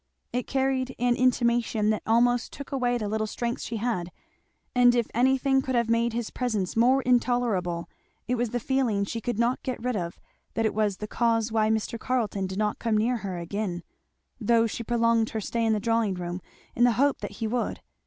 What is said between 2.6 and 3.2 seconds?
away the